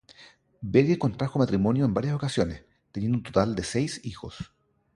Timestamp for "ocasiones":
2.15-2.63